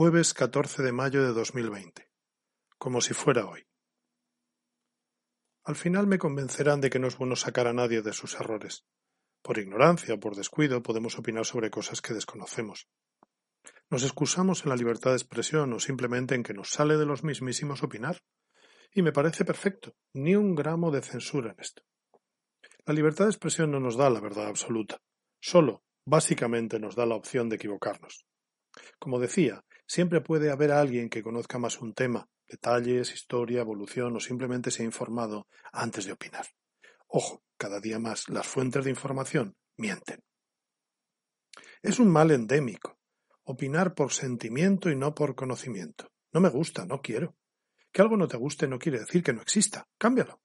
Jueves 0.00 0.32
14 0.32 0.82
de 0.82 0.92
mayo 0.92 1.22
de 1.22 1.34
2020. 1.34 2.08
Como 2.78 3.02
si 3.02 3.12
fuera 3.12 3.44
hoy. 3.44 3.66
Al 5.62 5.76
final 5.76 6.06
me 6.06 6.16
convencerán 6.16 6.80
de 6.80 6.88
que 6.88 6.98
no 6.98 7.06
es 7.06 7.18
bueno 7.18 7.36
sacar 7.36 7.66
a 7.66 7.74
nadie 7.74 8.00
de 8.00 8.14
sus 8.14 8.34
errores. 8.36 8.86
Por 9.42 9.58
ignorancia 9.58 10.14
o 10.14 10.18
por 10.18 10.36
descuido 10.36 10.82
podemos 10.82 11.18
opinar 11.18 11.44
sobre 11.44 11.68
cosas 11.68 12.00
que 12.00 12.14
desconocemos. 12.14 12.88
Nos 13.90 14.02
excusamos 14.02 14.64
en 14.64 14.70
la 14.70 14.76
libertad 14.76 15.10
de 15.10 15.18
expresión 15.18 15.70
o 15.74 15.78
simplemente 15.78 16.34
en 16.34 16.44
que 16.44 16.54
nos 16.54 16.70
sale 16.70 16.96
de 16.96 17.04
los 17.04 17.22
mismísimos 17.22 17.82
opinar. 17.82 18.22
Y 18.94 19.02
me 19.02 19.12
parece 19.12 19.44
perfecto, 19.44 19.94
ni 20.14 20.34
un 20.34 20.54
gramo 20.54 20.90
de 20.90 21.02
censura 21.02 21.50
en 21.50 21.60
esto. 21.60 21.82
La 22.86 22.94
libertad 22.94 23.26
de 23.26 23.32
expresión 23.32 23.70
no 23.70 23.80
nos 23.80 23.98
da 23.98 24.08
la 24.08 24.20
verdad 24.20 24.46
absoluta, 24.46 25.02
solo, 25.42 25.82
básicamente, 26.06 26.80
nos 26.80 26.96
da 26.96 27.04
la 27.04 27.16
opción 27.16 27.50
de 27.50 27.56
equivocarnos. 27.56 28.24
Como 28.98 29.18
decía, 29.18 29.62
Siempre 29.90 30.20
puede 30.20 30.52
haber 30.52 30.70
alguien 30.70 31.08
que 31.08 31.20
conozca 31.20 31.58
más 31.58 31.80
un 31.80 31.94
tema, 31.94 32.28
detalles, 32.46 33.12
historia, 33.12 33.62
evolución 33.62 34.14
o 34.14 34.20
simplemente 34.20 34.70
se 34.70 34.84
ha 34.84 34.86
informado 34.86 35.48
antes 35.72 36.04
de 36.04 36.12
opinar. 36.12 36.46
Ojo, 37.08 37.42
cada 37.56 37.80
día 37.80 37.98
más 37.98 38.28
las 38.28 38.46
fuentes 38.46 38.84
de 38.84 38.90
información 38.90 39.56
mienten. 39.76 40.22
Es 41.82 41.98
un 41.98 42.08
mal 42.08 42.30
endémico. 42.30 43.00
Opinar 43.42 43.96
por 43.96 44.12
sentimiento 44.12 44.90
y 44.90 44.94
no 44.94 45.12
por 45.12 45.34
conocimiento. 45.34 46.12
No 46.32 46.40
me 46.40 46.50
gusta, 46.50 46.86
no 46.86 47.02
quiero. 47.02 47.34
Que 47.90 48.02
algo 48.02 48.16
no 48.16 48.28
te 48.28 48.36
guste 48.36 48.68
no 48.68 48.78
quiere 48.78 49.00
decir 49.00 49.24
que 49.24 49.32
no 49.32 49.42
exista. 49.42 49.88
Cámbialo. 49.98 50.40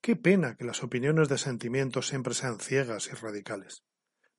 Qué 0.00 0.16
pena 0.16 0.56
que 0.56 0.64
las 0.64 0.82
opiniones 0.82 1.28
de 1.28 1.38
sentimiento 1.38 2.02
siempre 2.02 2.34
sean 2.34 2.58
ciegas 2.58 3.06
y 3.06 3.14
radicales. 3.14 3.84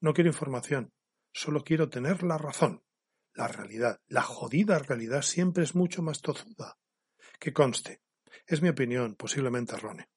No 0.02 0.14
quiero 0.14 0.30
información, 0.30 0.92
solo 1.32 1.64
quiero 1.64 1.88
tener 1.88 2.22
la 2.24 2.38
razón. 2.38 2.84
La 3.34 3.48
realidad, 3.48 4.00
la 4.08 4.22
jodida 4.22 4.80
realidad 4.80 5.22
siempre 5.22 5.64
es 5.64 5.76
mucho 5.76 6.02
más 6.02 6.22
tozuda. 6.22 6.78
Que 7.40 7.54
conste, 7.54 8.02
es 8.46 8.62
mi 8.62 8.70
opinión, 8.70 9.16
posiblemente 9.16 9.76
errónea. 9.76 10.10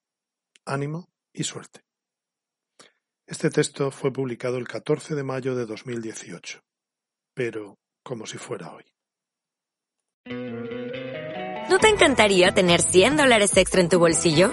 Ánimo 0.64 1.12
y 1.32 1.44
suerte. 1.44 1.84
Este 3.26 3.50
texto 3.50 3.90
fue 3.90 4.12
publicado 4.12 4.58
el 4.58 4.66
14 4.66 5.14
de 5.14 5.22
mayo 5.22 5.54
de 5.54 5.66
2018, 5.66 6.62
pero 7.34 7.78
como 8.02 8.26
si 8.26 8.38
fuera 8.38 8.72
hoy. 8.72 8.84
¿No 11.70 11.78
te 11.78 11.88
encantaría 11.88 12.52
tener 12.52 12.82
100 12.82 13.16
dólares 13.16 13.56
extra 13.56 13.80
en 13.80 13.88
tu 13.88 13.98
bolsillo? 13.98 14.52